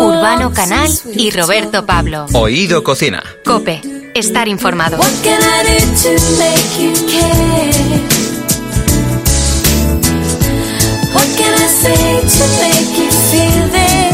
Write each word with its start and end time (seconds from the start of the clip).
Urbano 0.00 0.52
Canal 0.52 0.90
y 1.14 1.30
Roberto 1.30 1.86
Pablo. 1.86 2.26
Oído 2.32 2.82
Cocina. 2.82 3.22
Cope. 3.44 3.80
Estar 4.14 4.48
informado. 4.48 4.98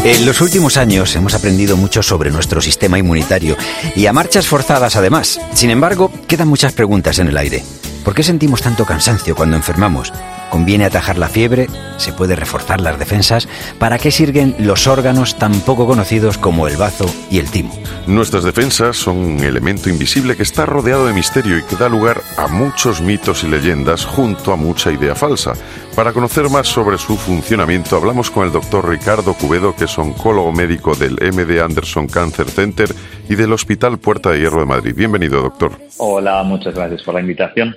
En 0.03 0.25
los 0.25 0.41
últimos 0.41 0.77
años 0.77 1.15
hemos 1.15 1.33
aprendido 1.33 1.77
mucho 1.77 2.01
sobre 2.01 2.31
nuestro 2.31 2.61
sistema 2.61 2.97
inmunitario 2.97 3.57
y 3.95 4.05
a 4.05 4.13
marchas 4.13 4.47
forzadas 4.47 4.95
además. 4.95 5.39
Sin 5.53 5.69
embargo, 5.69 6.11
quedan 6.27 6.47
muchas 6.47 6.73
preguntas 6.73 7.19
en 7.19 7.27
el 7.27 7.37
aire. 7.37 7.63
¿Por 8.03 8.15
qué 8.15 8.23
sentimos 8.23 8.61
tanto 8.61 8.85
cansancio 8.85 9.35
cuando 9.35 9.55
enfermamos? 9.55 10.11
¿Conviene 10.51 10.83
atajar 10.83 11.17
la 11.17 11.29
fiebre? 11.29 11.67
¿Se 11.95 12.11
puede 12.11 12.35
reforzar 12.35 12.81
las 12.81 12.99
defensas? 12.99 13.47
¿Para 13.79 13.97
qué 13.97 14.11
sirven 14.11 14.53
los 14.59 14.85
órganos 14.85 15.39
tan 15.39 15.61
poco 15.61 15.87
conocidos 15.87 16.37
como 16.37 16.67
el 16.67 16.75
bazo 16.75 17.05
y 17.29 17.39
el 17.39 17.49
timo? 17.49 17.73
Nuestras 18.05 18.43
defensas 18.43 18.97
son 18.97 19.15
un 19.17 19.39
elemento 19.39 19.89
invisible 19.89 20.35
que 20.35 20.43
está 20.43 20.65
rodeado 20.65 21.07
de 21.07 21.13
misterio 21.13 21.57
y 21.57 21.63
que 21.63 21.77
da 21.77 21.87
lugar 21.87 22.19
a 22.37 22.49
muchos 22.49 22.99
mitos 22.99 23.45
y 23.45 23.47
leyendas 23.47 24.03
junto 24.03 24.51
a 24.51 24.57
mucha 24.57 24.91
idea 24.91 25.15
falsa. 25.15 25.53
Para 25.95 26.11
conocer 26.11 26.49
más 26.49 26.67
sobre 26.67 26.97
su 26.97 27.15
funcionamiento 27.15 27.95
hablamos 27.95 28.29
con 28.29 28.45
el 28.45 28.51
doctor 28.51 28.89
Ricardo 28.89 29.33
Cubedo, 29.33 29.73
que 29.73 29.85
es 29.85 29.97
oncólogo 29.97 30.51
médico 30.51 30.95
del 30.95 31.13
MD 31.13 31.61
Anderson 31.61 32.07
Cancer 32.07 32.49
Center 32.49 32.93
y 33.29 33.35
del 33.35 33.53
Hospital 33.53 33.99
Puerta 33.99 34.31
de 34.31 34.39
Hierro 34.39 34.59
de 34.59 34.65
Madrid. 34.65 34.93
Bienvenido, 34.95 35.41
doctor. 35.41 35.71
Hola, 35.97 36.43
muchas 36.43 36.73
gracias 36.73 37.03
por 37.03 37.13
la 37.13 37.21
invitación. 37.21 37.75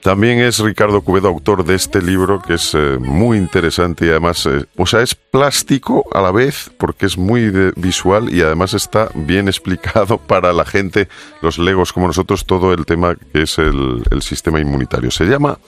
también 0.00 0.38
es 0.38 0.58
Ricardo 0.60 1.02
Cubedo 1.02 1.28
autor 1.28 1.64
de 1.64 1.74
este 1.74 1.89
libro 1.98 2.40
que 2.40 2.54
es 2.54 2.74
eh, 2.74 2.98
muy 3.00 3.38
interesante 3.38 4.06
y 4.06 4.10
además, 4.10 4.46
eh, 4.46 4.66
o 4.76 4.86
sea, 4.86 5.02
es 5.02 5.16
plástico 5.16 6.04
a 6.12 6.20
la 6.20 6.30
vez 6.30 6.70
porque 6.78 7.06
es 7.06 7.18
muy 7.18 7.50
visual 7.76 8.32
y 8.32 8.42
además 8.42 8.74
está 8.74 9.10
bien 9.14 9.48
explicado 9.48 10.18
para 10.18 10.52
la 10.52 10.64
gente, 10.64 11.08
los 11.42 11.58
legos 11.58 11.92
como 11.92 12.06
nosotros, 12.06 12.46
todo 12.46 12.72
el 12.72 12.86
tema 12.86 13.16
que 13.32 13.42
es 13.42 13.58
el, 13.58 14.02
sistema 14.20 14.60
inmunitario. 14.60 15.10
Se 15.10 15.24
llama 15.24 15.58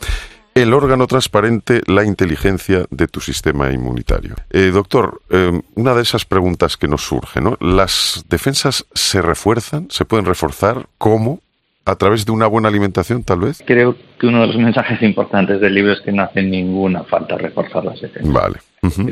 el 0.55 0.75
órgano 0.75 1.07
transparente, 1.07 1.81
la 1.87 2.05
inteligencia 2.05 2.85
de 2.91 3.09
tu 3.09 3.21
sistema 3.21 3.73
inmunitario. 3.73 4.37
Eh, 4.51 4.71
doctor, 4.73 5.23
eh, 5.31 5.61
una 5.75 5.95
de 5.95 6.03
esas 6.03 6.25
preguntas 6.25 6.77
que 6.77 6.89
nos 6.89 7.03
surge, 7.03 7.41
¿no? 7.41 7.57
¿Las 7.61 8.25
defensas 8.29 8.85
se 8.95 9.23
refuerzan? 9.23 9.89
¿Se 9.91 10.05
pueden 10.05 10.27
reforzar? 10.27 10.87
¿Cómo? 10.99 11.41
¿A 11.85 11.97
través 11.97 12.25
de 12.25 12.33
una 12.33 12.47
buena 12.47 12.69
alimentación, 12.69 13.25
tal 13.25 13.41
vez? 13.41 13.63
Creo 13.67 13.97
que 14.19 14.27
uno 14.27 14.43
de 14.43 14.47
los 14.49 14.57
mensajes 14.57 15.03
importantes 15.03 15.61
del 15.61 15.75
libro 15.75 15.93
es 15.93 16.01
que 16.01 16.13
no 16.13 16.23
hace 16.23 16.43
ninguna 16.43 17.03
falta 17.03 17.37
reforzar 17.37 17.85
las 17.85 18.01
defensas. 18.01 18.33
Vale. 18.33 18.59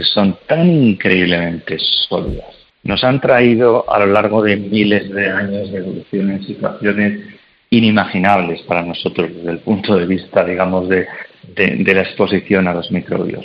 Son 0.04 0.36
tan 0.46 0.68
increíblemente 0.68 1.78
sólidas. 2.08 2.46
Nos 2.84 3.02
han 3.04 3.20
traído 3.20 3.91
a 3.91 3.98
lo 3.98 4.06
largo 4.06 4.42
de 4.42 4.56
miles 4.56 5.10
de 5.10 5.28
años 5.28 5.70
de 5.70 5.78
evolución 5.78 6.30
en 6.30 6.44
situaciones 6.44 7.20
inimaginables 7.70 8.62
para 8.62 8.82
nosotros 8.82 9.30
desde 9.34 9.50
el 9.50 9.58
punto 9.58 9.96
de 9.96 10.06
vista, 10.06 10.44
digamos, 10.44 10.88
de, 10.88 11.06
de, 11.54 11.94
la 11.94 12.02
exposición 12.02 12.68
a 12.68 12.74
los 12.74 12.91
microbios, 12.91 13.44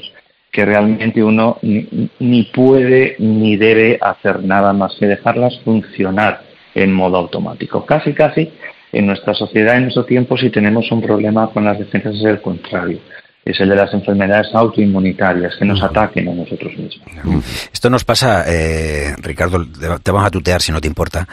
que 0.52 0.66
realmente 0.66 1.24
uno 1.24 1.58
ni, 1.62 2.44
puede 2.54 3.16
ni 3.20 3.56
debe 3.56 4.00
hacer 4.02 4.44
nada 4.44 4.74
más 4.74 4.96
que 5.00 5.08
dejarlas 5.08 5.60
funcionar 5.64 6.42
en 6.74 6.92
modo 6.94 7.18
automático. 7.18 7.86
Casi, 7.86 8.14
casi 8.14 8.52
en 8.92 9.06
nuestra 9.08 9.34
sociedad, 9.34 9.76
en 9.76 9.84
nuestro 9.84 10.06
tiempo, 10.06 10.38
si 10.38 10.50
tenemos 10.50 10.92
un 10.92 11.02
problema 11.02 11.50
con 11.52 11.66
las 11.66 11.80
defensas 11.80 12.16
es 12.16 12.24
el 12.24 12.42
contrario 12.42 13.00
es 13.46 13.60
el 13.60 13.70
de 13.70 13.76
las 13.76 13.94
enfermedades 13.94 14.48
autoinmunitarias 14.56 15.56
que 15.56 15.66
nos 15.66 15.82
ataquen 15.84 16.28
a 16.28 16.34
nosotros 16.34 16.76
mismos. 16.76 17.46
Esto 17.72 17.92
nos 17.92 18.04
pasa, 18.04 18.44
eh, 18.48 19.14
Ricardo, 19.22 19.64
te 20.02 20.12
vamos 20.12 20.28
a 20.28 20.32
tutear 20.32 20.64
si 20.64 20.72
no 20.72 20.82
te 20.82 20.88
importa. 20.88 21.28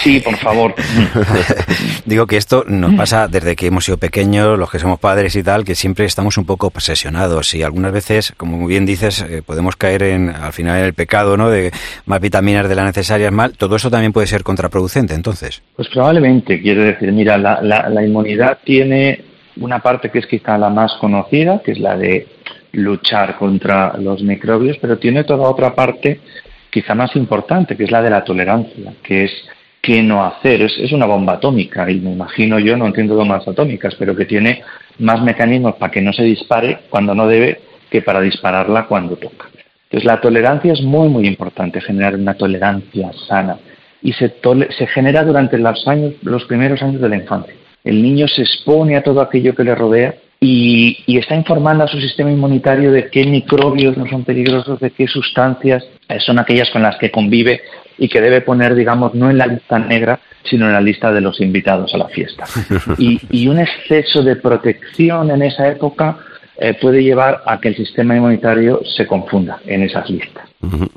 Sí, 0.00 0.18
por 0.18 0.36
favor. 0.38 0.74
Digo 2.04 2.26
que 2.26 2.36
esto 2.36 2.64
nos 2.66 2.92
pasa 2.94 3.28
desde 3.28 3.54
que 3.54 3.68
hemos 3.68 3.84
sido 3.84 3.96
pequeños, 3.96 4.58
los 4.58 4.72
que 4.72 4.80
somos 4.80 4.98
padres 4.98 5.36
y 5.36 5.44
tal, 5.44 5.64
que 5.64 5.76
siempre 5.76 6.04
estamos 6.04 6.36
un 6.36 6.46
poco 6.46 6.66
obsesionados 6.66 7.54
y 7.54 7.62
algunas 7.62 7.92
veces, 7.92 8.34
como 8.36 8.58
muy 8.58 8.70
bien 8.70 8.84
dices, 8.84 9.22
eh, 9.22 9.42
podemos 9.46 9.76
caer 9.76 10.02
en, 10.02 10.30
al 10.30 10.52
final 10.52 10.80
en 10.80 10.86
el 10.86 10.94
pecado, 10.94 11.36
¿no? 11.36 11.48
De 11.48 11.70
más 12.06 12.20
vitaminas 12.20 12.68
de 12.68 12.74
las 12.74 12.86
necesarias, 12.86 13.30
mal. 13.30 13.56
Todo 13.56 13.76
eso 13.76 13.88
también 13.88 14.12
puede 14.12 14.26
ser 14.26 14.42
contraproducente, 14.42 15.14
entonces. 15.14 15.62
Pues 15.76 15.86
probablemente, 15.90 16.60
quiero 16.60 16.82
decir, 16.82 17.12
mira, 17.12 17.38
la, 17.38 17.62
la 17.62 18.04
inmunidad 18.04 18.58
tiene 18.64 19.31
una 19.56 19.80
parte 19.80 20.10
que 20.10 20.18
es 20.18 20.26
quizá 20.26 20.58
la 20.58 20.70
más 20.70 20.94
conocida, 20.94 21.60
que 21.62 21.72
es 21.72 21.78
la 21.78 21.96
de 21.96 22.26
luchar 22.72 23.36
contra 23.36 23.96
los 23.98 24.22
microbios, 24.22 24.78
pero 24.80 24.98
tiene 24.98 25.24
toda 25.24 25.48
otra 25.48 25.74
parte 25.74 26.20
quizá 26.70 26.94
más 26.94 27.14
importante, 27.16 27.76
que 27.76 27.84
es 27.84 27.90
la 27.90 28.02
de 28.02 28.10
la 28.10 28.24
tolerancia, 28.24 28.94
que 29.02 29.24
es 29.24 29.32
qué 29.82 30.02
no 30.02 30.24
hacer. 30.24 30.62
Es, 30.62 30.78
es 30.78 30.92
una 30.92 31.06
bomba 31.06 31.34
atómica 31.34 31.90
y 31.90 32.00
me 32.00 32.12
imagino 32.12 32.58
yo, 32.58 32.76
no 32.76 32.86
entiendo 32.86 33.14
bombas 33.14 33.46
atómicas, 33.46 33.94
pero 33.98 34.16
que 34.16 34.24
tiene 34.24 34.62
más 34.98 35.22
mecanismos 35.22 35.74
para 35.76 35.92
que 35.92 36.00
no 36.00 36.12
se 36.12 36.22
dispare 36.22 36.78
cuando 36.88 37.14
no 37.14 37.26
debe 37.26 37.60
que 37.90 38.00
para 38.00 38.20
dispararla 38.20 38.86
cuando 38.86 39.16
toca. 39.16 39.48
Entonces 39.84 40.06
la 40.06 40.20
tolerancia 40.22 40.72
es 40.72 40.80
muy, 40.80 41.10
muy 41.10 41.26
importante, 41.26 41.80
generar 41.82 42.14
una 42.14 42.32
tolerancia 42.32 43.10
sana 43.28 43.58
y 44.00 44.14
se, 44.14 44.34
se 44.78 44.86
genera 44.86 45.22
durante 45.22 45.58
los, 45.58 45.86
años, 45.86 46.14
los 46.22 46.44
primeros 46.46 46.82
años 46.82 47.00
de 47.02 47.08
la 47.10 47.16
infancia. 47.16 47.54
El 47.84 48.02
niño 48.02 48.28
se 48.28 48.42
expone 48.42 48.96
a 48.96 49.02
todo 49.02 49.20
aquello 49.20 49.54
que 49.54 49.64
le 49.64 49.74
rodea 49.74 50.14
y, 50.40 51.16
está 51.18 51.36
informando 51.36 51.84
a 51.84 51.88
su 51.88 52.00
sistema 52.00 52.30
inmunitario 52.30 52.90
de 52.90 53.08
qué 53.08 53.24
microbios 53.24 53.96
no 53.96 54.08
son 54.08 54.24
peligrosos, 54.24 54.80
de 54.80 54.90
qué 54.90 55.06
sustancias 55.06 55.84
eh, 56.08 56.18
son 56.20 56.38
aquellas 56.38 56.70
con 56.70 56.82
las 56.82 56.96
que 56.96 57.10
convive 57.10 57.60
y 57.98 58.08
que 58.08 58.20
debe 58.20 58.40
poner, 58.40 58.74
digamos, 58.74 59.14
no 59.14 59.30
en 59.30 59.38
la 59.38 59.46
lista 59.46 59.78
negra, 59.78 60.18
sino 60.42 60.66
en 60.66 60.72
la 60.72 60.80
lista 60.80 61.12
de 61.12 61.20
los 61.20 61.40
invitados 61.40 61.94
a 61.94 61.98
la 61.98 62.08
fiesta. 62.08 62.44
y 62.98 63.46
un 63.46 63.60
exceso 63.60 64.22
de 64.22 64.36
protección 64.36 65.30
en 65.30 65.42
esa 65.42 65.68
época 65.68 66.18
eh, 66.58 66.74
puede 66.74 67.02
llevar 67.02 67.42
a 67.46 67.60
que 67.60 67.68
el 67.68 67.76
sistema 67.76 68.14
inmunitario 68.14 68.80
se 68.84 69.06
confunda 69.06 69.60
en 69.66 69.82
esas 69.82 70.08
listas. 70.10 70.51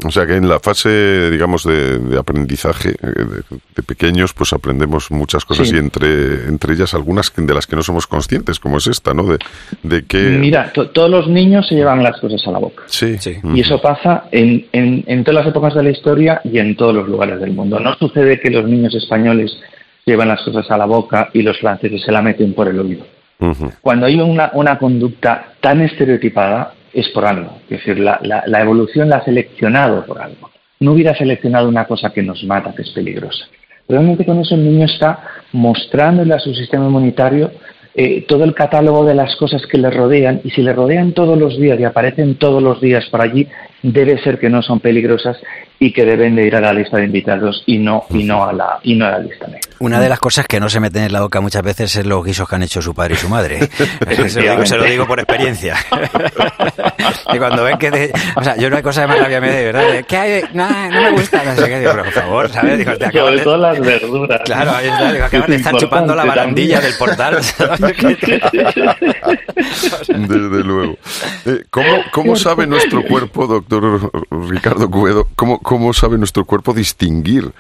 O 0.06 0.12
sea 0.12 0.28
que 0.28 0.36
en 0.36 0.48
la 0.48 0.60
fase, 0.60 1.32
digamos, 1.32 1.64
de, 1.64 2.18
aprendizaje 2.20 2.92
eh, 2.92 3.44
de, 3.76 3.84
pequeños, 3.84 4.34
pues 4.34 4.54
aprendemos 4.54 5.10
muchas 5.10 5.44
cosas 5.44 5.72
y 5.72 5.78
entre, 5.78 6.48
entre 6.48 6.74
ellas 6.74 6.94
algunas 6.94 7.34
de 7.36 7.54
las 7.54 7.66
que 7.66 7.76
no 7.76 7.82
somos 7.82 8.06
conscientes, 8.06 8.60
como 8.60 8.78
es 8.78 8.88
esta, 8.88 9.14
¿no? 9.14 9.24
De, 9.24 9.40
de 9.82 10.06
que... 10.06 10.20
Mira, 10.20 10.72
todos 10.72 11.10
los 11.10 11.28
niños 11.28 11.68
se 11.68 11.76
llevan 11.76 12.04
las 12.04 12.20
cosas 12.20 12.42
a 12.46 12.52
la 12.52 12.60
boca. 12.60 12.84
Sí. 12.86 13.18
sí. 13.18 13.38
Y 13.56 13.62
eso 13.62 13.82
pasa 13.82 14.26
en, 14.32 14.68
en, 14.72 15.04
en 15.08 15.24
todas 15.24 15.46
las 15.46 15.52
épocas 15.52 15.74
de 15.74 15.84
la 15.84 15.90
historia 15.90 16.42
y 16.44 16.60
en 16.60 16.76
todos 16.76 16.94
los 16.94 17.08
lugares 17.08 17.40
del 17.40 17.52
mundo. 17.52 17.80
No 17.80 17.96
sucede 17.96 18.40
que 18.40 18.52
los 18.52 18.66
niños 18.66 18.94
españoles 18.94 19.52
llevan 20.06 20.28
las 20.28 20.42
cosas 20.44 20.70
a 20.70 20.78
la 20.78 20.86
boca 20.86 21.30
y 21.34 21.42
los 21.42 21.60
franceses 21.60 22.04
se 22.04 22.12
la 22.12 22.22
meten 22.22 22.54
por 22.54 22.68
el 22.68 22.80
oído. 22.80 23.06
Cuando 23.82 24.06
hay 24.06 24.16
una, 24.16 24.52
una, 24.54 24.78
conducta 24.78 25.54
tan 25.60 25.82
estereotipada 25.82 26.74
es 26.96 27.10
por 27.10 27.26
algo. 27.26 27.60
Es 27.70 27.80
decir, 27.80 28.00
la, 28.00 28.20
la, 28.24 28.62
evolución 28.62 29.10
la 29.10 29.18
ha 29.18 29.26
seleccionado 29.26 30.06
por 30.06 30.22
algo. 30.22 30.50
No 30.80 30.94
hubiera 30.94 31.14
seleccionado 31.14 31.68
una 31.68 31.86
cosa 31.86 32.12
que 32.12 32.24
nos 32.24 32.44
mata, 32.46 32.74
que 32.74 32.84
es 32.84 32.90
peligrosa. 32.92 33.46
Realmente 33.88 34.26
con 34.26 34.40
eso 34.40 34.56
el 34.56 34.64
niño 34.64 34.86
está 34.86 35.20
mostrándole 35.52 36.34
a 36.34 36.40
su 36.40 36.56
sistema 36.56 36.86
inmunitario 36.86 37.52
eh, 37.94 38.26
todo 38.28 38.46
el 38.46 38.54
catálogo 38.54 39.06
de 39.06 39.14
las 39.14 39.36
cosas 39.36 39.66
que 39.68 39.78
le 39.78 39.90
rodean 39.92 40.42
y 40.44 40.50
si 40.52 40.62
le 40.62 40.74
rodean 40.74 41.12
todos 41.12 41.38
los 41.38 41.60
días 41.60 41.80
y 41.80 41.84
aparecen 41.84 42.36
todos 42.36 42.64
los 42.64 42.82
días 42.82 43.06
por 43.10 43.22
allí, 43.22 43.48
debe 43.92 44.22
ser 44.24 44.40
que 44.40 44.50
no 44.50 44.62
son 44.62 44.80
peligrosas 44.80 45.38
y 45.78 45.92
que 45.92 46.06
deben 46.06 46.36
de 46.36 46.48
ir 46.48 46.56
a 46.56 46.62
la 46.62 46.74
lista 46.74 46.98
de 46.98 47.06
invitados 47.06 47.64
y 47.66 47.78
no 47.78 48.06
y 48.10 48.24
no 48.24 48.46
a 48.46 48.54
la 48.54 48.80
y 48.82 48.96
no 48.96 49.06
a 49.06 49.12
la 49.12 49.20
lista 49.20 49.46
negra. 49.46 49.62
Una 49.80 50.00
de 50.00 50.08
las 50.10 50.20
cosas 50.20 50.48
que 50.48 50.60
no 50.60 50.70
se 50.70 50.80
meten 50.80 51.04
en 51.04 51.14
la 51.14 51.22
boca 51.22 51.42
muchas 51.42 51.62
veces 51.62 51.96
es 51.98 52.06
los 52.06 52.24
guisos 52.24 52.48
que 52.48 52.56
han 52.56 52.64
hecho 52.64 52.82
su 52.82 52.96
padre 52.96 53.16
y 53.16 53.18
su 53.18 53.30
madre. 53.30 53.60
se, 54.28 54.78
lo 54.78 54.86
digo, 54.86 55.06
por 55.06 55.20
experiencia. 55.20 55.76
y 57.34 57.38
cuando 57.38 57.64
ven 57.64 57.78
que 57.78 58.12
o 58.36 58.44
sea, 58.44 58.56
yo 58.56 58.70
no 58.70 58.78
hay 58.78 58.84
cosa 58.84 59.02
de 59.02 59.08
más 59.08 59.20
rabia 59.20 59.42
me 59.42 59.52
de 59.52 59.66
verdad, 59.66 60.06
¿qué 60.08 60.18
hay? 60.18 60.44
No, 60.54 60.68
no 60.90 61.02
me 61.02 61.12
gusta, 61.12 61.44
no 61.44 61.56
sé 61.56 61.68
qué, 61.68 61.80
digo, 61.80 61.92
por 61.92 62.12
favor, 62.12 62.50
¿sabes? 62.50 62.80
Digo, 62.80 62.98
te 62.98 63.12
Sobre 63.12 63.40
todo 63.40 63.58
las 63.58 63.80
verduras. 63.80 64.42
Claro, 64.46 64.72
ahí 64.72 64.88
está, 64.88 65.12
digo, 65.12 65.26
acabas 65.26 65.50
de 65.50 65.56
estar 65.58 65.76
chupando 65.76 66.16
la 66.16 66.26
barandilla 66.26 66.80
del 66.80 66.94
portal. 66.96 67.36
Desde 70.08 70.64
luego. 70.64 70.98
Eh, 71.46 71.64
¿Cómo, 71.70 71.98
cómo 72.12 72.36
sabe 72.36 72.66
nuestro 72.66 73.04
cuerpo, 73.04 73.46
doctor 73.46 73.75
Ricardo 74.50 74.90
Cubedo, 74.90 75.28
cómo, 75.36 75.60
cómo 75.60 75.94
sabe 75.94 76.18
nuestro 76.18 76.46
cuerpo 76.46 76.74
distinguir 76.74 77.52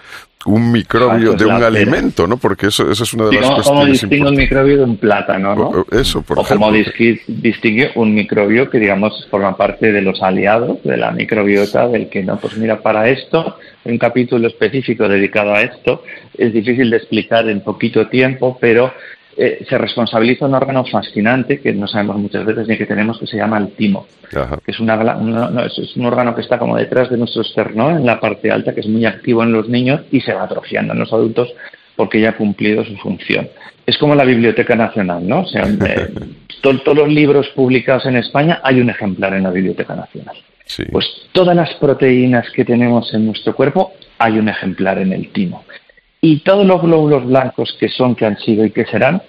un 0.46 0.72
microbio 0.72 1.34
de 1.34 1.46
un 1.46 1.64
alimento, 1.64 2.28
¿no? 2.28 2.38
Porque 2.38 2.68
eso, 2.68 2.90
eso 2.92 3.04
es 3.04 3.14
una 3.14 3.26
de 3.26 3.42
las 3.42 3.50
cuestiones 3.50 3.68
¿Cómo 3.68 3.86
distingue 3.86 4.30
un 4.30 4.36
microbio 4.36 4.78
de 4.78 4.84
un 4.84 4.98
plátano, 4.98 5.56
no? 5.56 5.86
Eso, 5.92 6.22
por 6.22 6.40
o 6.40 6.44
cómo 6.44 6.72
distingue 6.72 7.92
un 7.96 8.14
microbio 8.14 8.70
que, 8.70 8.78
digamos, 8.78 9.28
forma 9.32 9.58
parte 9.58 9.92
de 9.92 10.02
los 10.02 10.22
aliados 10.22 10.84
de 10.84 10.98
la 10.98 11.12
microbiota, 11.12 11.88
del 11.88 12.10
que, 12.10 12.24
no, 12.24 12.38
pues 12.38 12.58
mira, 12.58 12.80
para 12.82 13.10
esto, 13.10 13.58
un 13.86 13.98
capítulo 13.98 14.48
específico 14.48 15.10
dedicado 15.10 15.54
a 15.54 15.62
esto, 15.62 16.04
es 16.38 16.54
difícil 16.54 16.92
de 16.92 16.98
explicar 16.98 17.50
en 17.50 17.62
poquito 17.62 18.08
tiempo, 18.08 18.58
pero 18.62 18.94
eh, 19.38 19.66
se 19.68 19.78
responsabiliza 19.78 20.46
un 20.46 20.56
órgano 20.56 20.86
fascinante 20.86 21.60
que 21.60 21.74
no 21.74 21.88
sabemos 21.88 22.18
muchas 22.18 22.46
veces 22.46 22.68
ni 22.68 22.78
que 22.78 22.86
tenemos, 22.86 23.20
que 23.20 23.28
se 23.28 23.38
llama 23.38 23.58
el 23.58 23.72
timo, 23.72 24.08
que 24.30 24.72
es, 24.72 24.80
una, 24.80 24.96
es 25.66 25.96
un 25.98 26.06
órgano 26.06 26.34
que 26.34 26.42
está 26.42 26.58
como 26.58 26.78
detrás 26.78 27.10
de 27.10 27.18
nuestro 27.18 27.42
esternón, 27.42 27.98
en 27.98 28.06
la 28.06 28.20
parte 28.20 28.50
alta, 28.50 28.74
que 28.74 28.80
es 28.80 28.88
muy 28.88 29.06
activo 29.06 29.44
en 29.44 29.52
los 29.52 29.68
niños 29.68 30.02
y 30.12 30.22
se 30.22 30.34
va 30.34 30.44
atrofiando 30.44 30.94
en 30.94 31.00
los 31.00 31.12
adultos 31.12 31.54
porque 31.96 32.22
ya 32.22 32.30
ha 32.30 32.38
cumplido 32.38 32.86
su 32.86 32.96
función. 32.98 33.50
Es 33.86 33.98
como 33.98 34.16
la 34.16 34.24
Biblioteca 34.24 34.76
Nacional, 34.76 35.28
¿no? 35.28 35.42
O 35.42 35.46
sea, 35.46 35.64
eh, 35.86 36.08
todos 36.62 36.96
los 36.96 37.10
libros 37.10 37.50
publicados 37.50 38.06
en 38.06 38.16
España 38.16 38.62
hay 38.64 38.80
un 38.80 38.90
ejemplar 38.90 39.34
en 39.34 39.44
la 39.44 39.52
Biblioteca 39.52 39.96
Nacional. 39.96 40.36
Pues 40.92 41.06
todas 41.32 41.56
las 41.56 41.74
proteínas 41.76 42.50
que 42.52 42.66
tenemos 42.66 43.14
en 43.14 43.28
nuestro 43.28 43.56
cuerpo 43.56 43.94
hay 44.18 44.40
un 44.40 44.50
ejemplar 44.50 44.98
en 44.98 45.14
el 45.14 45.32
timo. 45.32 45.64
Y 46.28 46.38
todos 46.38 46.66
los 46.66 46.82
glóbulos 46.82 47.24
blancos 47.28 47.78
que 47.80 47.88
son, 47.88 48.16
que 48.16 48.26
han 48.26 48.40
sido 48.40 48.66
y 48.66 48.72
que 48.72 48.86
serán, 48.86 49.22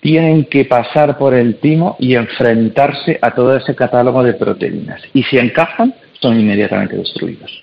tienen 0.00 0.46
que 0.46 0.64
pasar 0.64 1.18
por 1.18 1.34
el 1.34 1.56
timo 1.56 1.98
y 1.98 2.14
enfrentarse 2.14 3.18
a 3.20 3.32
todo 3.32 3.54
ese 3.54 3.74
catálogo 3.74 4.22
de 4.22 4.32
proteínas. 4.32 5.02
Y 5.12 5.24
si 5.24 5.36
encajan, 5.36 5.94
son 6.18 6.40
inmediatamente 6.40 6.96
destruidos. 6.96 7.62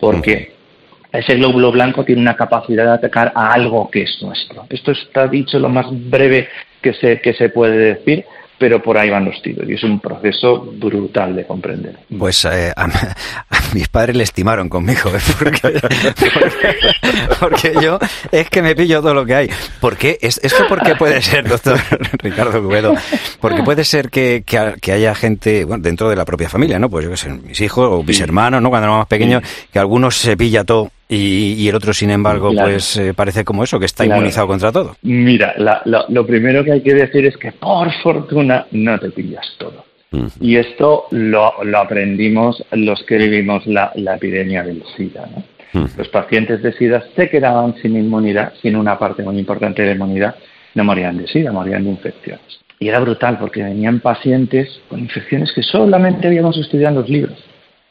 Porque 0.00 0.50
ese 1.12 1.36
glóbulo 1.36 1.70
blanco 1.70 2.04
tiene 2.04 2.22
una 2.22 2.34
capacidad 2.34 2.86
de 2.86 2.90
atacar 2.94 3.30
a 3.36 3.52
algo 3.52 3.88
que 3.88 4.02
es 4.02 4.20
nuestro. 4.20 4.66
Esto 4.68 4.90
está 4.90 5.28
dicho 5.28 5.60
lo 5.60 5.68
más 5.68 5.86
breve 6.10 6.48
que 6.82 6.92
se, 6.92 7.20
que 7.20 7.34
se 7.34 7.50
puede 7.50 7.94
decir, 7.94 8.24
pero 8.58 8.82
por 8.82 8.96
ahí 8.96 9.10
van 9.10 9.24
los 9.24 9.40
tiros 9.42 9.68
y 9.68 9.74
es 9.74 9.82
un 9.82 10.00
proceso 10.00 10.60
brutal 10.60 11.34
de 11.36 11.46
comprender. 11.46 11.98
Pues 12.16 12.44
eh, 12.44 12.72
a, 12.76 12.86
mis 13.74 13.88
padres 13.88 14.16
le 14.16 14.22
estimaron 14.22 14.68
conmigo, 14.68 15.10
¿eh? 15.10 15.20
porque, 17.40 17.74
yo 17.80 17.98
es 18.30 18.48
que 18.48 18.62
me 18.62 18.74
pillo 18.74 19.00
todo 19.00 19.14
lo 19.14 19.26
que 19.26 19.34
hay. 19.34 19.50
¿Por 19.80 19.96
qué? 19.96 20.18
¿Esto 20.20 20.66
por 20.68 20.82
qué 20.82 20.94
puede 20.94 21.20
ser, 21.20 21.48
doctor 21.48 21.78
Ricardo 22.18 22.62
Cubedo? 22.62 22.94
Porque 23.40 23.62
puede 23.62 23.84
ser 23.84 24.10
que, 24.10 24.44
que, 24.44 24.92
haya 24.92 25.14
gente, 25.14 25.64
bueno, 25.64 25.82
dentro 25.82 26.08
de 26.08 26.16
la 26.16 26.24
propia 26.24 26.48
familia, 26.48 26.78
¿no? 26.78 26.88
Pues 26.88 27.04
yo 27.04 27.10
qué 27.10 27.16
sé, 27.16 27.30
mis 27.30 27.60
hijos 27.60 27.88
o 27.90 28.02
mis 28.02 28.20
hermanos, 28.20 28.62
¿no? 28.62 28.70
Cuando 28.70 28.86
éramos 28.86 29.00
más 29.00 29.08
pequeños, 29.08 29.42
que 29.72 29.78
algunos 29.78 30.16
se 30.16 30.36
pilla 30.36 30.64
todo 30.64 30.90
y, 31.08 31.68
el 31.68 31.74
otro, 31.74 31.92
sin 31.92 32.10
embargo, 32.10 32.50
pues 32.54 32.96
eh, 32.96 33.12
parece 33.14 33.44
como 33.44 33.62
eso, 33.62 33.78
que 33.78 33.86
está 33.86 34.06
inmunizado 34.06 34.46
contra 34.46 34.72
todo. 34.72 34.96
Mira, 35.02 35.54
lo 35.84 36.26
primero 36.26 36.64
que 36.64 36.72
hay 36.72 36.82
que 36.82 36.94
decir 36.94 37.26
es 37.26 37.36
que 37.36 37.52
por 37.52 37.92
fortuna 38.02 38.66
no 38.70 38.98
te 38.98 39.10
pillas 39.10 39.46
todo. 39.58 39.84
Y 40.40 40.56
esto 40.56 41.06
lo, 41.10 41.52
aprendimos 41.76 42.64
los 42.70 43.02
que 43.02 43.18
vivimos 43.18 43.66
la, 43.66 43.92
epidemia 43.96 44.62
del 44.62 44.82
SIDA. 44.96 45.28
Los 45.72 46.08
pacientes 46.08 46.62
de 46.62 46.72
SIDA 46.72 47.02
se 47.16 47.28
quedaban 47.28 47.74
sin 47.82 47.96
inmunidad, 47.96 48.52
sin 48.62 48.76
una 48.76 48.96
parte 48.98 49.24
muy 49.24 49.38
importante 49.38 49.82
de 49.82 49.92
inmunidad, 49.92 50.36
no 50.74 50.84
morían 50.84 51.18
de 51.18 51.26
SIDA, 51.26 51.50
morían 51.50 51.84
de 51.84 51.90
infecciones. 51.90 52.60
Y 52.78 52.88
era 52.88 53.00
brutal 53.00 53.38
porque 53.38 53.62
venían 53.62 54.00
pacientes 54.00 54.80
con 54.88 55.00
infecciones 55.00 55.52
que 55.52 55.62
solamente 55.62 56.28
habíamos 56.28 56.56
estudiado 56.58 56.94
en 56.94 57.00
los 57.00 57.10
libros, 57.10 57.38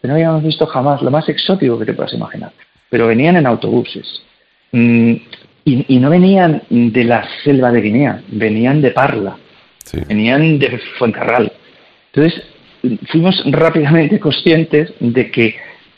que 0.01 0.07
no 0.07 0.13
habíamos 0.13 0.43
visto 0.43 0.65
jamás, 0.65 1.01
lo 1.01 1.11
más 1.11 1.27
exótico 1.27 1.77
que 1.77 1.85
te 1.85 1.93
puedas 1.93 2.13
imaginar 2.13 2.51
pero 2.93 3.07
venían 3.07 3.37
en 3.37 3.47
autobuses. 3.47 4.21
Mm, 4.71 5.13
y, 5.65 5.97
no 5.97 6.11
venían 6.11 6.61
de 6.69 7.03
la 7.03 7.25
selva 7.43 7.71
de 7.71 7.81
Guinea, 7.81 8.21
venían 8.27 8.83
de 8.83 8.91
Parla, 8.91 9.35
venían 10.07 10.59
de 10.59 10.79
Fuencarral. 10.99 11.51
Entonces, 12.13 12.43
fuimos 13.07 13.43
rápidamente 13.47 14.19
conscientes 14.19 14.93
de 14.99 15.31
que 15.31 15.55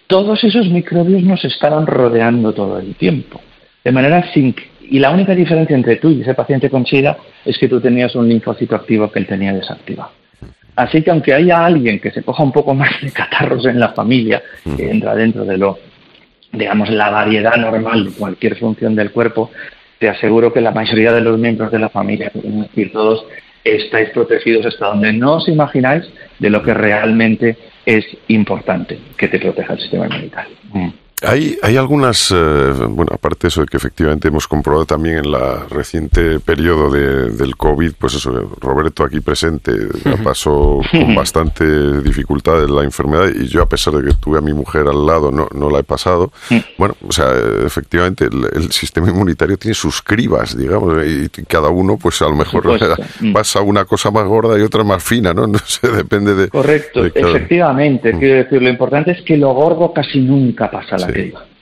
todos 0.07 0.41
esos 0.45 0.69
microbios 0.69 1.21
nos 1.23 1.43
estaban 1.43 1.85
rodeando 1.85 2.53
todo 2.53 2.79
el 2.79 2.95
tiempo. 2.95 3.41
De 3.83 3.91
manera 3.91 4.31
sin 4.33 4.55
y 4.79 4.99
la 4.99 5.11
única 5.11 5.35
diferencia 5.35 5.75
entre 5.75 5.97
tú 5.97 6.11
y 6.11 6.21
ese 6.21 6.33
paciente 6.33 6.69
con 6.69 6.85
SIDA 6.85 7.17
es 7.43 7.57
que 7.57 7.67
tú 7.67 7.81
tenías 7.81 8.15
un 8.15 8.29
linfocito 8.29 8.73
activo 8.73 9.11
que 9.11 9.19
él 9.19 9.27
tenía 9.27 9.51
desactivado. 9.51 10.11
Así 10.77 11.01
que 11.01 11.11
aunque 11.11 11.33
haya 11.33 11.65
alguien 11.65 11.99
que 11.99 12.11
se 12.11 12.23
coja 12.23 12.41
un 12.41 12.53
poco 12.53 12.73
más 12.73 13.01
de 13.01 13.11
catarros 13.11 13.65
en 13.65 13.81
la 13.81 13.89
familia, 13.89 14.41
que 14.77 14.89
entra 14.89 15.13
dentro 15.13 15.43
de 15.43 15.57
lo 15.57 15.77
digamos, 16.55 16.89
la 16.89 17.09
variedad 17.09 17.55
normal 17.57 18.05
de 18.05 18.11
cualquier 18.11 18.57
función 18.57 18.95
del 18.95 19.11
cuerpo, 19.11 19.51
te 19.99 20.09
aseguro 20.09 20.51
que 20.53 20.61
la 20.61 20.71
mayoría 20.71 21.11
de 21.11 21.21
los 21.21 21.37
miembros 21.37 21.71
de 21.71 21.79
la 21.79 21.89
familia, 21.89 22.31
es 22.33 22.43
decir, 22.43 22.91
todos, 22.91 23.25
estáis 23.63 24.09
protegidos 24.09 24.65
hasta 24.65 24.87
donde 24.87 25.11
no 25.13 25.37
os 25.37 25.47
imagináis 25.47 26.05
de 26.39 26.49
lo 26.49 26.61
que 26.61 26.73
realmente 26.73 27.57
es 27.85 28.05
importante 28.27 28.99
que 29.17 29.27
te 29.27 29.39
proteja 29.39 29.73
el 29.73 29.79
sistema 29.79 30.05
inmunitario. 30.05 30.55
Mm. 30.71 30.89
Hay, 31.21 31.57
hay 31.61 31.77
algunas, 31.77 32.29
eh, 32.31 32.73
bueno, 32.89 33.11
aparte 33.13 33.43
de 33.43 33.47
eso 33.47 33.61
de 33.61 33.67
que 33.67 33.77
efectivamente 33.77 34.27
hemos 34.27 34.47
comprobado 34.47 34.85
también 34.85 35.19
en 35.19 35.31
la 35.31 35.65
reciente 35.69 36.39
periodo 36.41 36.91
de, 36.91 37.31
del 37.31 37.55
COVID, 37.55 37.93
pues 37.97 38.15
eso, 38.15 38.51
Roberto 38.59 39.03
aquí 39.03 39.21
presente 39.21 39.71
la 40.03 40.17
pasó 40.17 40.81
con 40.91 41.15
bastante 41.15 42.01
dificultad 42.01 42.67
la 42.67 42.83
enfermedad 42.83 43.29
y 43.33 43.47
yo 43.47 43.61
a 43.61 43.69
pesar 43.69 43.93
de 43.93 44.09
que 44.09 44.15
tuve 44.15 44.39
a 44.39 44.41
mi 44.41 44.53
mujer 44.53 44.87
al 44.87 45.05
lado 45.05 45.31
no, 45.31 45.47
no 45.53 45.69
la 45.69 45.79
he 45.79 45.83
pasado. 45.83 46.31
Bueno, 46.77 46.95
o 47.07 47.11
sea, 47.11 47.31
efectivamente 47.65 48.25
el, 48.25 48.71
sistema 48.71 49.09
inmunitario 49.09 49.57
tiene 49.57 49.73
sus 49.73 50.01
cribas, 50.01 50.57
digamos, 50.57 50.95
y 51.05 51.29
cada 51.45 51.69
uno 51.69 51.97
pues 51.97 52.21
a 52.21 52.25
lo 52.25 52.35
mejor 52.35 52.65
mm. 53.21 53.31
pasa 53.31 53.61
una 53.61 53.85
cosa 53.85 54.11
más 54.11 54.25
gorda 54.25 54.59
y 54.59 54.61
otra 54.63 54.83
más 54.83 55.03
fina, 55.03 55.33
¿no? 55.33 55.45
No 55.55 55.59
sé, 55.59 55.87
depende 55.87 56.35
de... 56.35 56.49
Correcto, 56.49 57.05
efectivamente, 57.05 58.11
mm. 58.11 58.19
quiero 58.19 58.35
decir, 58.43 58.61
lo 58.61 58.69
importante 58.69 59.11
es 59.11 59.21
que 59.21 59.37
lo 59.37 59.53
gordo 59.53 59.93
casi 59.93 60.19
nunca 60.19 60.69
pasa 60.69 60.97
la 60.97 61.04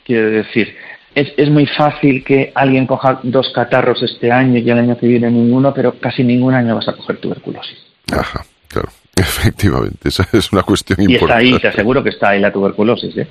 Quiero 0.06 0.30
decir, 0.31 0.75
es, 1.16 1.34
es, 1.38 1.50
muy 1.50 1.66
fácil 1.66 2.24
que 2.24 2.51
alguien 2.56 2.88
coja 2.88 3.19
dos 3.24 3.51
catarros 3.54 4.01
este 4.04 4.31
año 4.31 4.57
y 4.57 4.69
el 4.69 4.78
año 4.78 4.98
que 4.98 5.07
viene 5.07 5.30
ninguno, 5.30 5.74
pero 5.74 6.00
casi 6.00 6.24
ningún 6.24 6.54
año 6.54 6.75
vas 6.75 6.88
a 6.88 6.94
coger 6.94 7.18
tuberculosis. 7.18 7.78
Ajá, 8.12 8.45
claro. 8.68 8.90
Efectivamente, 9.15 10.10
esa 10.10 10.27
es 10.33 10.51
una 10.51 10.63
cuestión 10.63 11.00
importante. 11.00 11.45
Y 11.45 11.50
está 11.50 11.56
ahí, 11.56 11.62
te 11.62 11.68
aseguro 11.68 12.04
que 12.04 12.10
está 12.10 12.30
ahí 12.30 12.39
la 12.39 12.51
tuberculosis. 12.51 13.15
¿eh? 13.15 13.27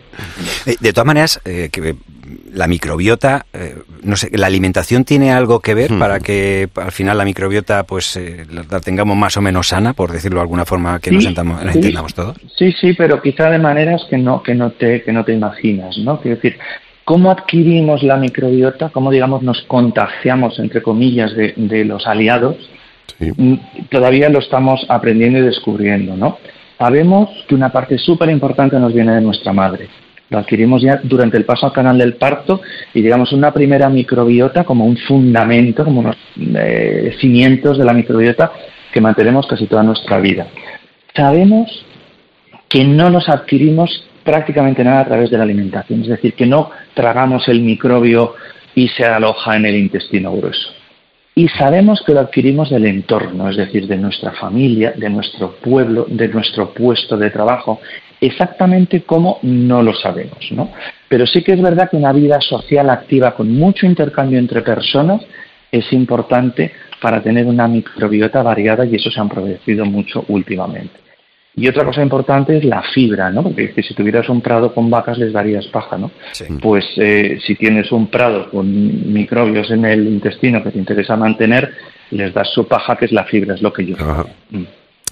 eh 0.66 0.76
de 0.78 0.92
todas 0.92 1.06
maneras, 1.06 1.40
eh, 1.44 1.70
que 1.72 1.96
la 2.52 2.68
microbiota, 2.68 3.46
eh, 3.52 3.74
no 4.04 4.14
sé, 4.14 4.30
la 4.32 4.46
alimentación 4.46 5.04
tiene 5.04 5.32
algo 5.32 5.58
que 5.58 5.74
ver 5.74 5.90
para 5.98 6.20
que 6.20 6.68
al 6.76 6.92
final 6.92 7.18
la 7.18 7.24
microbiota 7.24 7.82
pues 7.82 8.18
la 8.70 8.80
tengamos 8.80 9.16
más 9.16 9.36
o 9.36 9.42
menos 9.42 9.68
sana, 9.68 9.92
por 9.92 10.12
decirlo 10.12 10.36
de 10.36 10.42
alguna 10.42 10.64
forma 10.64 11.00
que 11.00 11.10
nos, 11.10 11.26
entendamos 11.26 12.14
todos. 12.14 12.36
Sí, 12.56 12.72
sí, 12.80 12.92
pero 12.92 13.20
quizá 13.20 13.50
de 13.50 13.58
maneras 13.58 14.02
que 14.08 14.18
no 14.18 14.40
que 14.40 14.54
no 14.54 14.70
te 14.70 15.02
que 15.02 15.12
no 15.12 15.24
te 15.24 15.32
imaginas, 15.32 15.98
¿no? 15.98 16.20
Quiero 16.20 16.36
decir, 16.36 16.58
cómo 17.04 17.32
adquirimos 17.32 18.04
la 18.04 18.16
microbiota, 18.16 18.90
cómo 18.90 19.10
digamos 19.10 19.42
nos 19.42 19.62
contagiamos 19.62 20.60
entre 20.60 20.80
comillas 20.80 21.34
de, 21.34 21.54
de 21.56 21.84
los 21.84 22.06
aliados 22.06 22.56
Mm, 23.18 23.54
todavía 23.90 24.28
lo 24.28 24.40
estamos 24.40 24.84
aprendiendo 24.88 25.38
y 25.38 25.42
descubriendo, 25.42 26.16
¿no? 26.16 26.38
Sabemos 26.78 27.30
que 27.46 27.54
una 27.54 27.70
parte 27.70 27.98
súper 27.98 28.30
importante 28.30 28.78
nos 28.78 28.92
viene 28.92 29.14
de 29.14 29.20
nuestra 29.20 29.52
madre. 29.52 29.88
Lo 30.30 30.38
adquirimos 30.38 30.82
ya 30.82 30.98
durante 31.02 31.36
el 31.36 31.44
paso 31.44 31.66
al 31.66 31.72
canal 31.72 31.98
del 31.98 32.14
parto 32.14 32.62
y 32.94 33.02
digamos 33.02 33.32
una 33.32 33.52
primera 33.52 33.88
microbiota 33.88 34.64
como 34.64 34.86
un 34.86 34.96
fundamento, 34.96 35.84
como 35.84 36.00
unos 36.00 36.16
eh, 36.38 37.14
cimientos 37.20 37.78
de 37.78 37.84
la 37.84 37.92
microbiota 37.92 38.50
que 38.92 39.00
mantenemos 39.00 39.46
casi 39.46 39.66
toda 39.66 39.82
nuestra 39.82 40.18
vida. 40.18 40.46
Sabemos 41.14 41.84
que 42.68 42.84
no 42.84 43.10
nos 43.10 43.28
adquirimos 43.28 44.04
prácticamente 44.24 44.82
nada 44.82 45.00
a 45.00 45.04
través 45.04 45.30
de 45.30 45.36
la 45.36 45.44
alimentación, 45.44 46.02
es 46.02 46.08
decir, 46.08 46.34
que 46.34 46.46
no 46.46 46.70
tragamos 46.94 47.46
el 47.48 47.60
microbio 47.60 48.34
y 48.74 48.88
se 48.88 49.04
aloja 49.04 49.56
en 49.56 49.66
el 49.66 49.76
intestino 49.76 50.32
grueso. 50.32 50.70
Y 51.34 51.48
sabemos 51.48 52.02
que 52.04 52.12
lo 52.12 52.20
adquirimos 52.20 52.68
del 52.68 52.84
entorno, 52.84 53.48
es 53.48 53.56
decir, 53.56 53.86
de 53.86 53.96
nuestra 53.96 54.32
familia, 54.32 54.92
de 54.94 55.08
nuestro 55.08 55.52
pueblo, 55.52 56.06
de 56.08 56.28
nuestro 56.28 56.74
puesto 56.74 57.16
de 57.16 57.30
trabajo. 57.30 57.80
Exactamente 58.20 59.02
cómo 59.02 59.38
no 59.42 59.82
lo 59.82 59.94
sabemos, 59.94 60.52
¿no? 60.52 60.70
Pero 61.08 61.26
sí 61.26 61.42
que 61.42 61.52
es 61.52 61.62
verdad 61.62 61.88
que 61.90 61.96
una 61.96 62.12
vida 62.12 62.38
social 62.40 62.90
activa 62.90 63.34
con 63.34 63.50
mucho 63.50 63.86
intercambio 63.86 64.38
entre 64.38 64.60
personas 64.60 65.22
es 65.70 65.90
importante 65.94 66.70
para 67.00 67.22
tener 67.22 67.46
una 67.46 67.66
microbiota 67.66 68.42
variada 68.42 68.84
y 68.84 68.96
eso 68.96 69.10
se 69.10 69.18
ha 69.18 69.24
producido 69.24 69.86
mucho 69.86 70.24
últimamente. 70.28 71.01
Y 71.54 71.68
otra 71.68 71.84
cosa 71.84 72.02
importante 72.02 72.56
es 72.56 72.64
la 72.64 72.82
fibra, 72.94 73.30
¿no? 73.30 73.42
Porque 73.42 73.82
si 73.82 73.94
tuvieras 73.94 74.28
un 74.30 74.40
prado 74.40 74.72
con 74.74 74.88
vacas 74.88 75.18
les 75.18 75.32
darías 75.32 75.66
paja, 75.66 75.98
¿no? 75.98 76.10
Pues 76.62 76.84
eh, 76.96 77.38
si 77.44 77.54
tienes 77.56 77.92
un 77.92 78.06
prado 78.06 78.50
con 78.50 79.12
microbios 79.12 79.70
en 79.70 79.84
el 79.84 80.06
intestino 80.06 80.62
que 80.62 80.70
te 80.70 80.78
interesa 80.78 81.14
mantener, 81.16 81.74
les 82.10 82.32
das 82.32 82.48
su 82.54 82.66
paja, 82.66 82.96
que 82.96 83.04
es 83.04 83.12
la 83.12 83.24
fibra, 83.24 83.54
es 83.54 83.62
lo 83.62 83.72
que 83.72 83.84
yo. 83.84 83.96
Mm. 84.50 84.62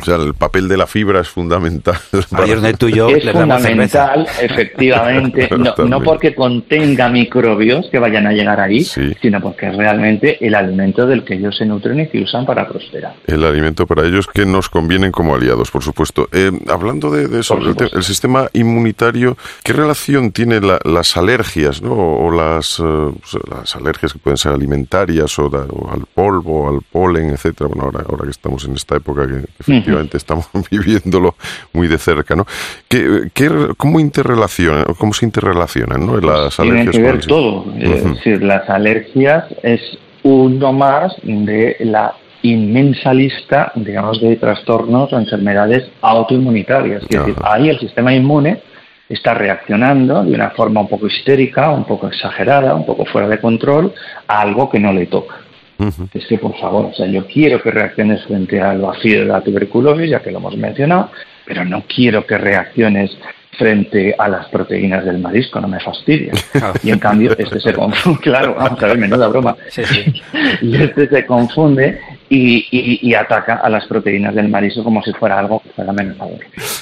O 0.01 0.05
sea, 0.05 0.17
el 0.17 0.35
papel 0.35 0.69
de 0.69 0.77
la 0.77 0.87
fibra 0.87 1.21
es 1.21 1.29
fundamental. 1.29 1.97
Donde 2.31 2.75
tú 2.75 2.89
y 2.89 2.93
yo 2.95 3.09
es 3.09 3.25
fundamental, 3.31 4.27
efectivamente, 4.41 5.49
no, 5.89 6.01
porque 6.01 6.35
contenga 6.35 7.09
microbios 7.09 7.89
que 7.91 7.99
vayan 7.99 8.27
a 8.27 8.33
llegar 8.33 8.61
ahí, 8.61 8.85
Sí. 8.85 9.13
sino 9.21 9.41
porque 9.41 9.69
es 9.69 9.77
realmente 9.77 10.45
el 10.45 10.55
alimento 10.55 11.07
del 11.07 11.25
que 11.25 11.35
ellos 11.35 11.57
se 11.57 11.67
nutren 11.67 12.01
y 12.01 12.09
que 12.09 12.23
usan 12.23 12.47
para 12.47 12.67
prosperar. 12.69 13.15
El 13.27 13.45
alimento 13.45 13.87
para 13.87 14.05
ellos 14.07 14.27
que 14.27 14.47
nos 14.47 14.69
convienen 14.69 15.13
como 15.13 15.35
aliados, 15.35 15.71
por 15.71 15.83
supuesto. 15.83 16.29
Eh, 16.33 16.51
hablando 16.69 17.11
de, 17.11 17.29
de 17.29 17.41
eso, 17.41 17.59
el, 17.59 18.03
sistema 18.03 18.49
inmunitario, 18.53 19.37
¿qué 19.63 19.73
relación 19.73 20.33
tiene 20.33 20.61
la- 20.61 20.81
las 20.85 21.17
alergias, 21.17 21.83
¿no? 21.83 21.93
o 21.93 22.31
las, 22.31 22.81
eh, 22.81 23.13
las 23.51 23.77
alergias 23.77 24.13
que 24.13 24.19
pueden 24.19 24.37
ser 24.37 24.53
alimentarias 24.53 25.39
o, 25.39 25.49
da- 25.49 25.67
o 25.69 25.91
al 25.93 26.05
polvo, 26.13 26.69
al 26.69 26.81
polen, 26.91 27.31
etcétera? 27.31 27.69
Bueno, 27.69 27.85
ahora, 27.85 28.05
ahora 28.09 28.25
que 28.25 28.31
estamos 28.31 28.65
en 28.65 28.75
esta 28.75 28.97
época 28.97 29.27
que 29.27 29.45
efectivamente 29.91 30.17
estamos 30.17 30.49
viviéndolo 30.71 31.35
muy 31.73 31.89
de 31.89 31.99
cerca, 31.99 32.35
¿no? 32.37 32.47
¿Qué, 32.89 33.31
qué- 33.35 33.69
cómo 33.77 34.01
interrelacionan, 34.01 34.85
cómo 34.99 35.13
se 35.13 35.25
interrelacionan, 35.27 36.07
¿no? 36.07 36.17
Las 36.19 36.57
Tienen 36.57 36.79
alergias 36.81 36.97
que 36.97 37.03
ver 37.03 37.27
todo. 37.27 37.65
Es 37.79 38.05
decir, 38.05 38.43
las 38.43 38.69
alergias 38.69 39.45
es 39.63 39.81
uno 40.23 40.73
más 40.73 41.15
de 41.23 41.77
la 41.81 42.15
inmensa 42.43 43.13
lista, 43.13 43.73
digamos, 43.75 44.21
de 44.21 44.37
trastornos 44.37 45.13
o 45.13 45.19
enfermedades 45.19 45.91
autoinmunitarias. 46.01 47.03
Es 47.03 47.09
decir, 47.09 47.35
ahí 47.45 47.69
el 47.69 47.79
sistema 47.79 48.15
inmune 48.15 48.63
está 49.09 49.35
reaccionando 49.35 50.23
de 50.25 50.33
una 50.35 50.51
forma 50.51 50.81
un 50.81 50.89
poco 50.89 51.07
histérica, 51.07 51.71
un 51.71 51.85
poco 51.85 52.07
exagerada, 52.07 52.75
un 52.75 52.87
poco 52.87 53.05
fuera 53.07 53.27
de 53.29 53.41
control 53.41 53.93
a 54.29 54.41
algo 54.41 54.71
que 54.71 54.79
no 54.79 54.93
le 54.93 55.07
toca. 55.07 55.35
Ujú. 55.81 56.09
Es 56.15 56.27
que, 56.27 56.39
por 56.39 56.57
favor, 56.59 56.87
o 56.87 56.95
sea, 56.95 57.07
yo 57.07 57.27
quiero 57.27 57.61
que 57.63 57.71
reacciones 57.71 58.23
frente 58.25 58.61
al 58.61 58.81
vacío 58.81 59.21
de 59.21 59.27
la 59.27 59.41
tuberculosis, 59.41 60.11
ya 60.11 60.21
que 60.21 60.31
lo 60.31 60.39
hemos 60.39 60.57
mencionado, 60.57 61.11
pero 61.47 61.65
no 61.65 61.83
quiero 61.93 62.27
que 62.27 62.39
reacciones 62.39 63.17
frente 63.59 64.15
a 64.17 64.29
las 64.29 64.47
proteínas 64.49 65.05
del 65.05 65.19
marisco, 65.19 65.61
no 65.61 65.69
me 65.69 65.81
fastidies. 65.81 66.43
Claro. 66.53 66.73
Y 66.83 66.91
en 66.91 66.99
cambio, 66.99 67.35
este 67.37 67.61
se 67.61 67.73
confunde, 67.75 68.21
claro, 68.23 68.55
vamos 68.55 68.83
a 68.83 68.87
ver, 68.87 68.97
menuda 68.99 69.29
broma. 69.29 69.57
Sí, 69.69 69.83
sí. 69.85 70.23
Y 70.63 70.77
este 70.83 71.09
se 71.09 71.27
confunde 71.27 72.01
y, 72.29 72.67
y- 72.71 73.01
y 73.03 73.15
ataca 73.15 73.57
a 73.57 73.69
las 73.69 73.87
proteínas 73.87 74.35
del 74.35 74.49
marisco 74.49 74.85
como 74.85 75.03
si 75.03 75.13
fuera 75.13 75.39
algo 75.39 75.61
que 75.61 75.71
fuera 75.71 75.91
amenazador. 75.91 76.39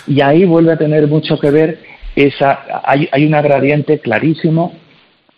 Y 0.07 0.21
ahí 0.21 0.45
vuelve 0.45 0.73
a 0.73 0.77
tener 0.77 1.07
mucho 1.09 1.39
que 1.39 1.51
ver 1.51 1.79
esa, 2.15 2.61
hay, 2.85 3.09
hay 3.13 3.25
un 3.25 3.33
gradiente 3.33 3.99
clarísimo 4.01 4.73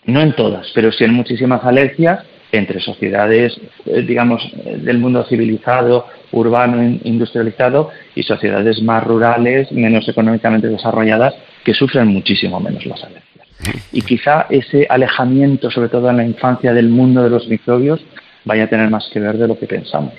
no 0.06 0.20
en 0.22 0.32
todas, 0.34 0.66
pero 0.74 0.90
sí 0.92 1.04
en 1.04 1.12
muchísimas 1.14 1.62
alergias 1.64 2.20
entre 2.52 2.80
sociedades, 2.80 3.58
eh, 3.86 4.02
digamos, 4.02 4.42
del 4.64 4.98
mundo 4.98 5.24
civilizado, 5.28 6.06
urbano, 6.32 6.82
in- 6.82 7.00
industrializado 7.04 7.90
y 8.14 8.22
sociedades 8.22 8.82
más 8.82 9.04
rurales, 9.04 9.70
menos 9.72 10.08
económicamente 10.08 10.68
desarrolladas, 10.68 11.34
que 11.64 11.74
sufren 11.74 12.08
muchísimo 12.08 12.58
menos 12.60 12.84
las 12.86 13.02
alergias. 13.04 13.26
Y 13.92 14.02
quizá 14.02 14.46
ese 14.48 14.86
alejamiento, 14.88 15.70
sobre 15.70 15.88
todo 15.90 16.08
en 16.10 16.16
la 16.16 16.24
infancia, 16.24 16.72
del 16.72 16.88
mundo 16.88 17.22
de 17.22 17.30
los 17.30 17.46
microbios, 17.48 18.00
vaya 18.44 18.64
a 18.64 18.68
tener 18.68 18.88
más 18.90 19.08
que 19.12 19.20
ver 19.20 19.36
de 19.36 19.46
lo 19.46 19.58
que 19.58 19.66
pensamos. 19.66 20.14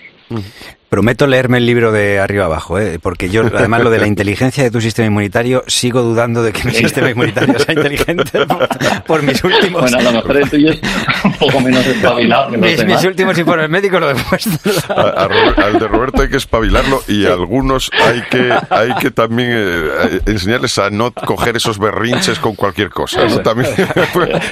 Prometo 0.91 1.25
leerme 1.25 1.59
el 1.59 1.65
libro 1.65 1.93
de 1.93 2.19
arriba 2.19 2.43
abajo, 2.47 2.77
¿eh? 2.77 2.99
porque 3.01 3.29
yo, 3.29 3.43
además, 3.55 3.81
lo 3.81 3.89
de 3.89 3.97
la 3.99 4.07
inteligencia 4.07 4.61
de 4.61 4.71
tu 4.71 4.81
sistema 4.81 5.05
inmunitario, 5.07 5.63
sigo 5.65 6.01
dudando 6.01 6.43
de 6.43 6.51
que 6.51 6.65
mi 6.65 6.73
sistema 6.73 7.09
inmunitario 7.09 7.57
sea 7.59 7.73
inteligente 7.75 8.45
por, 8.45 8.67
por 9.05 9.23
mis 9.23 9.41
últimos, 9.41 9.83
Bueno, 9.83 9.99
a 9.99 10.01
lo 10.01 10.11
mejor 10.11 10.35
el 10.35 10.49
tuyo 10.49 10.69
es 10.71 10.81
un 11.23 11.31
poco 11.35 11.61
menos 11.61 11.87
espabilado 11.87 12.51
que 12.51 12.57
los 12.57 12.61
mis, 12.65 12.77
mis 12.79 12.87
demás. 12.87 13.05
últimos 13.05 13.37
informes 13.37 13.69
médicos 13.69 14.01
lo 14.01 14.07
demuestran. 14.09 14.59
A- 14.89 15.01
a 15.23 15.27
Robert- 15.29 15.59
al 15.59 15.79
de 15.79 15.87
Roberto 15.87 16.21
hay 16.23 16.27
que 16.29 16.35
espabilarlo 16.35 17.01
y 17.07 17.25
a 17.25 17.31
algunos 17.35 17.89
hay 18.03 18.21
que 18.29 18.53
hay 18.69 18.93
que 18.95 19.11
también 19.11 19.49
eh, 19.53 20.19
enseñarles 20.25 20.77
a 20.77 20.89
no 20.89 21.13
coger 21.13 21.55
esos 21.55 21.79
berrinches 21.79 22.37
con 22.37 22.55
cualquier 22.55 22.89
cosa, 22.89 23.23
¿no? 23.29 23.39
También 23.39 23.69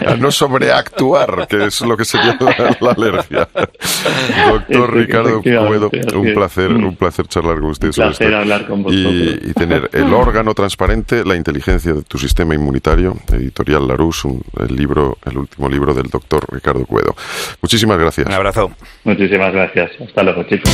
a 0.08 0.16
no 0.16 0.32
sobreactuar, 0.32 1.50
que 1.50 1.66
es 1.66 1.82
lo 1.82 1.98
que 1.98 2.06
sería 2.06 2.38
la, 2.40 2.78
la 2.80 2.92
alergia. 2.92 3.50
Doctor 4.50 4.94
Ricardo 4.96 5.42
Cuedo, 5.42 5.92
un 6.16 6.29
placer, 6.34 6.72
un 6.72 6.96
placer 6.96 7.28
charlar 7.28 7.60
con 7.60 7.70
usted 7.70 7.88
Un 7.88 7.94
sobre 7.94 8.08
placer 8.10 8.28
esto 8.28 8.38
hablar 8.40 8.68
con 8.68 8.80
y, 8.80 8.84
vosotros. 8.84 9.50
y 9.50 9.54
tener 9.54 9.90
el 9.94 10.14
órgano 10.14 10.54
transparente, 10.54 11.24
la 11.26 11.36
inteligencia 11.36 11.94
de 11.94 12.02
tu 12.04 12.18
sistema 12.18 12.56
inmunitario, 12.56 13.16
editorial 13.32 13.88
Larus, 13.88 14.26
un- 14.26 14.42
el 14.60 14.76
libro, 14.76 15.18
el 15.26 15.38
último 15.38 15.70
libro 15.70 15.94
del 15.94 16.08
doctor 16.10 16.46
Ricardo 16.52 16.86
Cuedo. 16.86 17.16
Muchísimas 17.62 17.98
gracias. 18.00 18.28
Un 18.28 18.34
abrazo. 18.34 18.72
Muchísimas 19.04 19.54
gracias. 19.54 19.92
Hasta 20.06 20.24
luego, 20.24 20.44
chicos. 20.44 20.70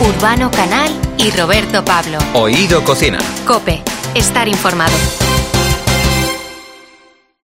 Urbano 0.00 0.50
Canal 0.50 0.90
y 1.18 1.30
Roberto 1.30 1.84
Pablo. 1.84 2.18
Oído 2.32 2.82
Cocina. 2.84 3.18
Cope, 3.46 3.82
estar 4.14 4.48
informado. 4.48 4.96